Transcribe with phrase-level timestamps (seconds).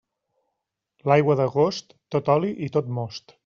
[1.11, 3.39] L'aigua d'agost, tot oli i tot most.